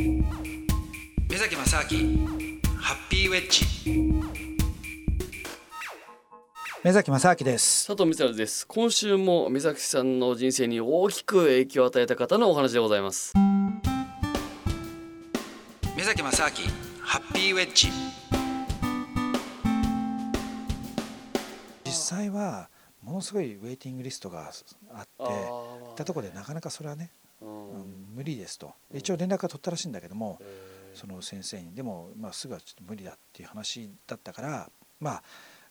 [0.00, 2.26] 目崎正明
[2.78, 3.66] ハッピーウェッジ。
[6.82, 7.86] 目崎正明です。
[7.86, 8.66] 佐藤光晴です。
[8.66, 13.34] 今週も目崎さんの人生に大きく影響を与えた方のお話でございます。
[15.94, 16.50] 目崎正明
[17.02, 17.88] ハッピーウェッジ。
[21.84, 22.70] 実際は
[23.02, 24.50] ものすごいウェイティングリストが
[24.94, 27.29] あって行ったところでなかなかそれはね、うん、
[28.14, 28.72] 無理ですと。
[28.92, 30.40] 一応連絡は取ったらしいんだけども、
[30.94, 31.74] その先生に。
[31.74, 34.70] でも、まあ、すぐはちょっと無理だっていう話だったから
[35.00, 35.22] まあ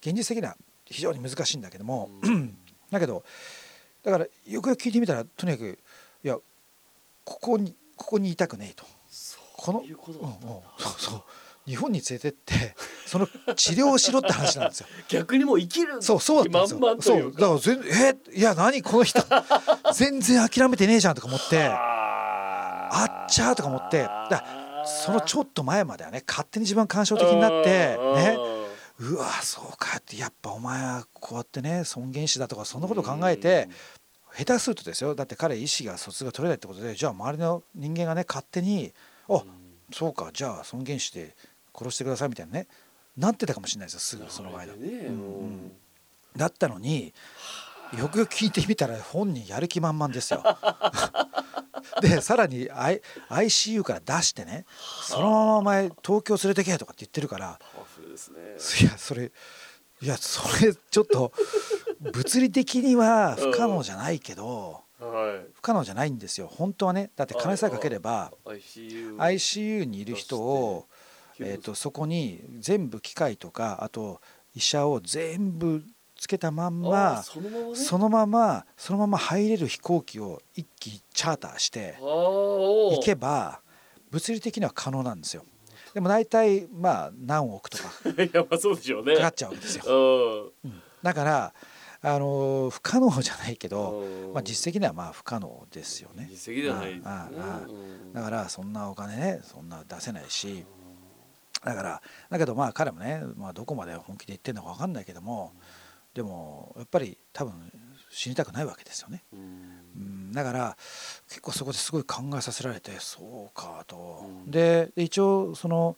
[0.00, 2.10] 現実的には非常に難しいんだけども、
[2.90, 3.24] だけど
[4.02, 5.78] だからよくよく聞いてみたらとにかく
[6.24, 6.36] いや
[7.24, 8.84] ここにここにいたくねえと。
[9.56, 9.96] このうんうん、
[10.76, 11.22] そうそう。
[11.66, 12.74] 日本に連れてって
[13.06, 14.88] その治療をしろって話なんですよ。
[15.08, 17.20] 逆にもう生きるそうそうだったんですよ。
[17.20, 17.32] そう。
[17.32, 17.80] だから全
[18.34, 19.22] えいや何この人。
[19.94, 21.70] 全然諦めてねえじゃんとか思って
[22.94, 24.44] あっちゃうとか思ってだ
[24.84, 28.36] そのちょっと前まではね勝手に自分感傷的になってね。
[29.00, 33.68] うわそうかってやっぱお前はこうやってね尊厳死だとかそんなこと考えて
[34.36, 38.92] 下手するとですよだって彼意思が疎通が取れないってことでじゃあ周りの人間がね勝手に
[39.28, 39.42] あ
[39.92, 41.34] そうかじゃあ尊厳死で
[41.74, 42.68] 殺してくださいみたいなね
[43.16, 44.72] なってたかもしれないですよすぐその間、
[46.36, 47.12] だったのに
[47.98, 50.42] よくよく聞いてみたら本人やる気満々ですよ
[52.00, 54.64] でさらに、I、ICU から出してね
[55.02, 57.58] そのままお前東京連れてけとかって言ってるから
[58.80, 59.32] いやそれ
[60.02, 61.32] いやそれちょっと
[62.00, 64.80] 物理的には不可能じゃないけど、
[65.54, 66.48] 不可能じゃないんですよ。
[66.48, 70.88] 本当はねだって金さえかければ ICU にいる人を、
[71.38, 74.20] えー、とそこに全部機械とかあと
[74.54, 75.84] 医者を全部
[76.22, 83.60] つけたまんまそのまま、ね、そのままそのまま入れる飛行機を一機チャーターして行けば
[84.08, 85.44] 物理的には可能なんですよ。
[85.94, 88.44] でも大体まあ何億とか か
[89.22, 90.52] かっちゃうわけですよ。
[90.62, 91.54] うん、だから
[92.02, 96.28] あの不可能じゃないけど、まあ、実績ではまあ不可能ですよね。
[96.30, 97.68] 実績ではない、ね、ああ
[98.14, 100.64] だからそんなお金ねそんな出せないし
[101.64, 105.52] だからだけどまあ彼もね、まあ、どこまで本気で言ってるのか分かんないけども。
[106.16, 107.54] うんでもやっぱり多分
[108.10, 109.24] 死にたくないわけですよね。
[109.32, 110.32] うん。
[110.32, 110.76] だから
[111.28, 114.24] 結構そこですごい考えさせられてそうかと。
[114.46, 115.96] で一応その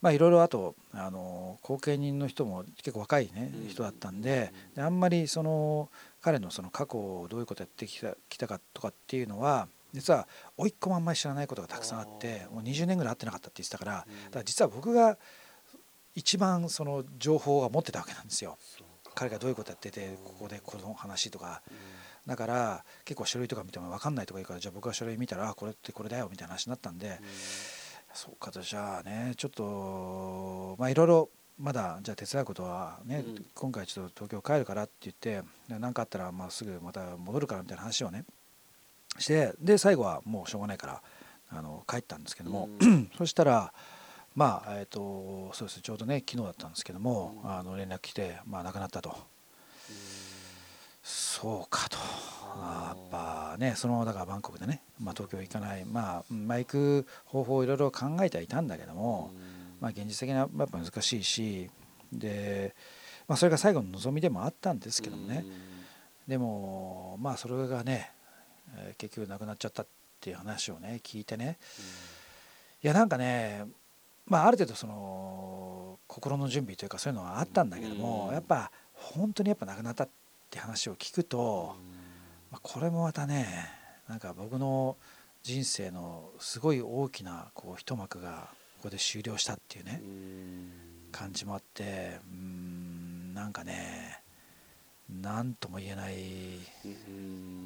[0.00, 5.90] まあいろいろあとあの後見人の人も結構若いね人だったんでであんまりその
[6.20, 14.06] 彼のその過去どういうことやってきたきたかとかっていうのは実は甥っ子もあんまり知らないことがたくさんあってもう20年ぐらい会ってなかったって言ってたからだか
[14.38, 15.18] ら実は僕が
[16.14, 18.56] 一番その情報は持ってたわけなんですよ。
[19.18, 21.60] 彼がどういうことやっててここでこの話とか、
[22.24, 27.18] だから結構書類とか見ても分かんないとか言うからじゃあ僕が書類見たらこれってこれだよみたいな話になったんで、
[28.14, 38.24] そうかじゃあねちょっとまあいろいろまだじゃあ手伝うことはね、うん、今回ちょっと東京帰るからって言って何かあったらまあすぐまた戻るからみたいな話をね
[39.18, 41.02] してで最後はもうしょうがないから
[41.50, 43.72] あの帰ったんですけども、うん、 そしたら
[44.38, 49.16] まあえーと、そうですちょうどね昨日だったんですけども、うん、あの連絡来て、まあ、亡くなったと、
[51.02, 51.98] そうかと、
[52.56, 59.32] まあ、やっぱねそのままだからバンコクでね、まあ、東京行かないまあ、まあ、行く方法をいろいろ考えてはいたんだけども、
[59.80, 61.68] まあ、現実的にはやっぱ難しいし
[62.12, 62.76] で、
[63.26, 65.44] まあ、それが最後の望みでもあったんですけどもね、
[66.28, 68.12] でもまあそれがね、
[68.76, 69.86] えー、結局なくなっちゃったっ
[70.20, 71.58] ていう話をね聞いてね、
[72.84, 73.66] いやなんかね
[74.28, 80.08] まあ、ある程度その心の準備というかそういうのはあったんだけども、やっぱ本当にやっぱ亡くなったっ
[80.50, 81.76] て話を聞くと、
[82.50, 83.46] まあ、これもまたね
[84.08, 84.96] なんか僕の
[85.42, 90.02] 人生のすごい大きなこう一幕がここで終了したっていうね
[91.12, 94.17] 感じもあってうんなんかね
[95.10, 96.14] 何とも言えない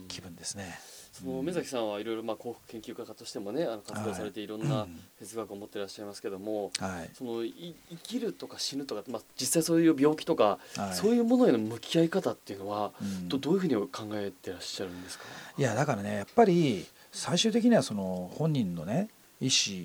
[0.09, 0.79] 気分ですね。
[1.13, 4.87] その目崎さんはいろいろまあ幸福研究家としてもねあの活動されていろんな
[5.19, 15.25] 哲学を持っていらっしゃいますけども、はい、そのい生きるとか死ぬとか、まあ、実際そういう病気とか、はい、そういうものへの向き合い方っていうのは、うん、どどういうふうに考えてらっしゃるんですか？
[15.59, 19.09] いやだからねやっぱり最終的にはその本人のね
[19.41, 19.85] 意思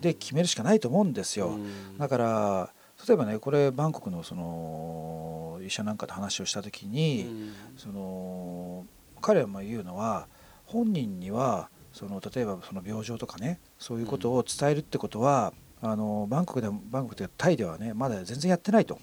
[0.00, 1.58] で決めるしかないと思うんですよ。
[1.98, 2.70] だから
[3.06, 5.31] 例えばねこれバンコクのその医
[5.72, 8.86] 者なんかと話をした時に、その
[9.20, 10.28] 彼は言うのは
[10.66, 15.52] 本人にはその例えばその病状とかねそういうことを伝えるってことは、
[15.82, 18.98] うん、あのバンコクでバンコクでタイではねまだ全然やってないと、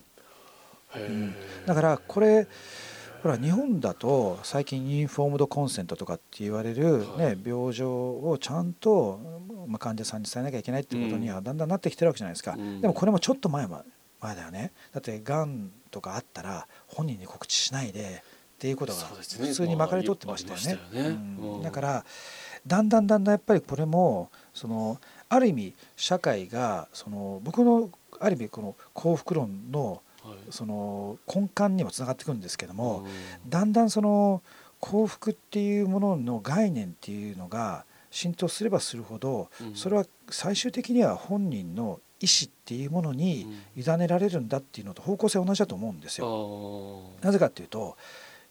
[0.96, 1.34] うん、
[1.66, 2.48] だからこれ
[3.22, 9.20] ほら日本だと最近インフォームドコンセントとかって言われる、ね、病状をちゃんと、
[9.68, 13.68] まあ、患者さんに伝えなきゃいけないってことにはだんだんなってきてるわけじゃないですか、うん、でもこれもちょっと前
[14.22, 14.74] 前だよね。
[14.94, 18.24] だってがんとかあったら本人に告知しないで
[18.56, 21.18] っていうことが普通にまかり通ってましたよね。
[21.64, 22.06] だから
[22.68, 25.00] だんだんだんだんやっぱりこれもその
[25.30, 27.90] ある意味社会がその僕の
[28.20, 30.02] ある意味この幸福論の
[30.50, 33.08] その根幹にもつながってくるんですけども、
[33.48, 34.42] だんだんその
[34.80, 47.12] 幸福っていうものの概念っていうのが浸透すればするほど、それは最終的には本人の意思っていうものに委ねられるんだっていうのと方向性同じだと思うんですよ。
[47.22, 47.98] なぜかっていうと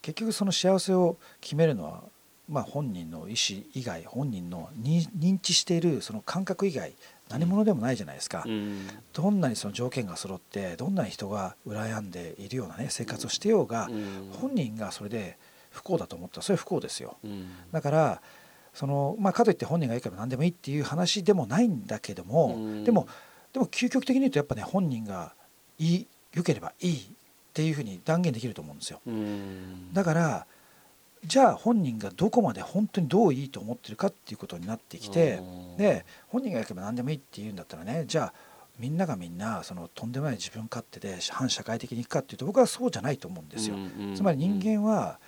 [0.03, 2.03] 結局その幸せを決めるのは
[2.49, 6.95] まあ本人の意思以外本人の認知しているその感覚以外
[7.29, 15.37] 何者でもないじゃないですか、うん、どんなにその条件が揃ってどんなに人が羨んでいるようなね生活をしてようが、うん、本人がそれで
[15.71, 18.23] 不幸だと思ったらそれは不幸ですよ、うん、だから
[18.73, 23.09] その、まあ、かといって本人がいいから何でもいいっていう話でもないんだけども、でも
[23.53, 25.33] でも究極的に言うとやっぱね本人が
[25.79, 27.01] いい良ければいいっ
[27.55, 29.01] ていうふうに断言できると思うんですよ。
[29.93, 30.47] だから
[31.25, 35.41] じゃあ本人がどこまで本当にどういいと思ってるかっていうことになってきて
[35.77, 38.33] で本人がやけば何でもいいって言うんだったらねじゃあ
[38.79, 43.77] みんながみんなそのとんでもない自分勝手で反社会的にいくかっていうと僕はそうじゃないと思うんですよ。
[44.15, 45.19] つまり人間は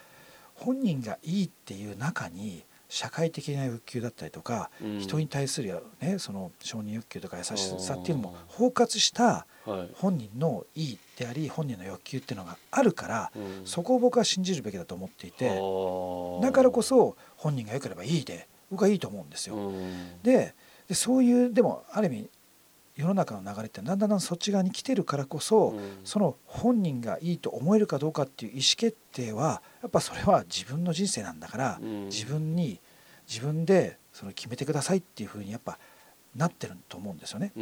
[0.54, 9.46] 本人がいいっていう中に社会的な欲求だったりとか、うん、人に対する、ね、その承認欲求とか優しさっていうのも包括した
[9.94, 19.54] 本人のいいであり本人の欲求っていうのがあるから、うん、そこを僕は信じるべきだと思っていてだからこそ本人が良ければいいで僕はいいと思うんですよ。
[19.54, 20.54] うん、で
[20.88, 22.30] でそういうでもある意味
[23.00, 32.80] 世の中の流れってだんだんそっち側に来てるからこそ、うん、その本人がいいと思えるかどうかっていう意思決定はやっぱそれは自分の人生なんだから、うん、自分に
[33.28, 35.78] 自分でその決めてくださいっていうふうにやっぱ
[36.36, 37.52] なってると思うんですよね。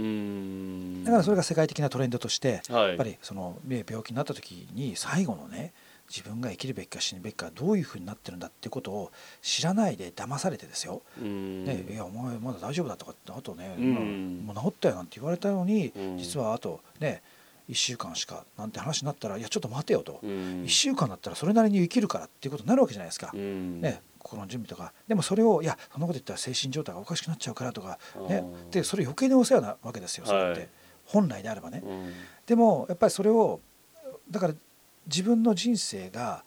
[1.05, 5.73] だからそれが世界的なトレンドとして、はい、やっぱりその病気になった時に最後のね
[6.09, 9.11] 自分が生きるべきか死ぬべきかどういうふうになってるんだってことを
[9.43, 11.03] 知らないで騙されてですよ。
[11.21, 17.23] ね、いやお前まだ大丈夫だとかってあとね、もう治ったよなんて言われたのに実はあとね
[17.69, 23.31] 1週間しかなんて話になったらいやちょっと待てよと、1週間だったらそれなりに生きるからっていうことになるわけじゃないですか。
[23.35, 24.93] ね、心の準備とか。
[25.07, 30.69] でもそれをいやそんなこと言ったら精神状態がおかしくなっちゃうからとか、ね、でそれ余計にお世話なわけですよそれって、はい、
[31.05, 31.83] 本来であればね。
[32.47, 33.61] でもやっぱりそれを
[34.31, 34.55] だから
[35.09, 36.45] 自分の人生が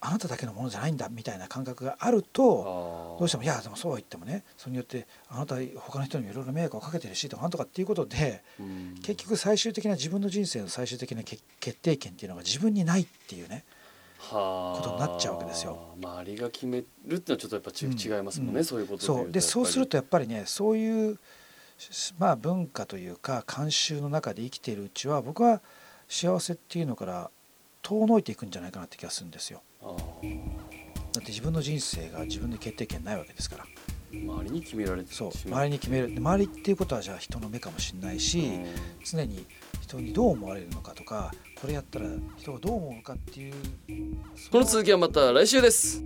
[0.00, 8.42] あなただけのものじゃないんだみたいな感覚があるとどうしてもいやでもそうは言ってもねそれによってあなた他の人にもいろいろ迷惑をかけてるしとかなんとかっていうことで、
[9.02, 11.42] 結局最終的な自分の人生の最終的な決
[11.80, 13.64] 定権っていうのが自分にないっていうね
[14.30, 15.94] ことになっちゃうわけですよ。
[16.02, 19.32] 周りが決めるっていうのはちょっとやっぱ違いますもんね、うん、そういうことそう。
[19.32, 21.18] でそうするとやっぱりねそういう
[22.18, 25.62] まあ文化というか慣習の中で生きているうちは僕は
[26.08, 27.30] 幸せっていうのから
[27.84, 29.62] 遠のいていくんじゃないかなって気がするんですよ。
[29.82, 33.66] だって自分の人生が自分で決定権ないわけですから。
[34.10, 36.14] 周りに決められてそう周りに決める。
[36.16, 38.48] 周りっていうことはじゃあ人の目かもしれないし、
[39.04, 39.44] 常に
[39.82, 43.54] 人にどう思われるのかとかこれやったら人がどう思うかっていう
[44.50, 46.02] この続きはまた来週です。